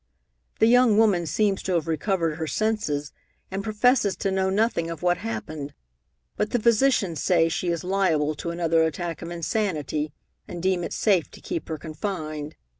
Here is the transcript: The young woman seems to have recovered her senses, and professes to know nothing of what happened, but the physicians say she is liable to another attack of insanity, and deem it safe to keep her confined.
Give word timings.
The 0.57 0.65
young 0.65 0.97
woman 0.97 1.27
seems 1.27 1.61
to 1.61 1.73
have 1.73 1.87
recovered 1.87 2.37
her 2.37 2.47
senses, 2.47 3.11
and 3.51 3.63
professes 3.63 4.15
to 4.15 4.31
know 4.31 4.49
nothing 4.49 4.89
of 4.89 5.03
what 5.03 5.17
happened, 5.17 5.75
but 6.35 6.49
the 6.49 6.59
physicians 6.59 7.21
say 7.21 7.49
she 7.49 7.67
is 7.67 7.83
liable 7.83 8.33
to 8.33 8.49
another 8.49 8.81
attack 8.81 9.21
of 9.21 9.29
insanity, 9.29 10.11
and 10.47 10.59
deem 10.59 10.83
it 10.83 10.91
safe 10.93 11.29
to 11.29 11.39
keep 11.39 11.69
her 11.69 11.77
confined. 11.77 12.55